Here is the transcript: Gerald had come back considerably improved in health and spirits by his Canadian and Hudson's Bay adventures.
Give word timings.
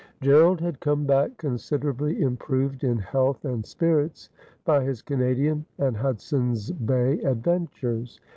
Gerald 0.19 0.61
had 0.61 0.79
come 0.79 1.05
back 1.05 1.37
considerably 1.37 2.19
improved 2.23 2.83
in 2.83 2.97
health 2.97 3.45
and 3.45 3.63
spirits 3.63 4.31
by 4.65 4.83
his 4.83 5.03
Canadian 5.03 5.63
and 5.77 5.95
Hudson's 5.95 6.71
Bay 6.71 7.19
adventures. 7.19 8.19